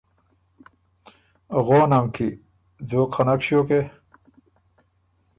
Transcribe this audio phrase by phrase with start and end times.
[1.65, 2.29] غونه م کی
[2.89, 3.81] ځوک خه نک ݭیوکې؟